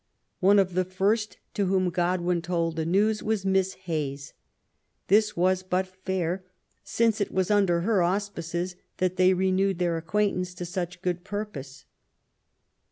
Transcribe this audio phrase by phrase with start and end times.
[0.39, 4.33] One of the first to whom Godwin told the news was Miss Hayes.
[5.09, 6.43] This was bat fair,
[6.83, 11.85] since it was under her auspices that they renewed their acquaintance to such good purpose.